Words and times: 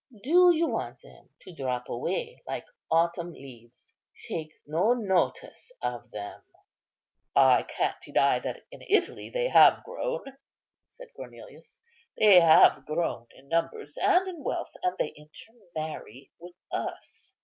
Do 0.23 0.49
you 0.49 0.65
want 0.67 0.99
them 1.03 1.29
to 1.41 1.53
drop 1.53 1.87
away 1.87 2.41
like 2.47 2.65
autumn 2.89 3.33
leaves? 3.33 3.93
Take 4.27 4.51
no 4.65 4.95
notice 4.95 5.71
of 5.79 6.09
them." 6.09 6.41
"I 7.35 7.61
can't 7.61 8.01
deny 8.01 8.39
that 8.39 8.63
in 8.71 8.81
Italy 8.89 9.29
they 9.29 9.49
have 9.49 9.83
grown," 9.83 10.23
said 10.89 11.09
Cornelius; 11.15 11.79
"they 12.17 12.39
have 12.39 12.83
grown 12.87 13.27
in 13.35 13.47
numbers 13.47 13.95
and 14.01 14.27
in 14.27 14.43
wealth, 14.43 14.71
and 14.81 14.97
they 14.97 15.13
intermarry 15.15 16.31
with 16.39 16.55
us. 16.71 17.35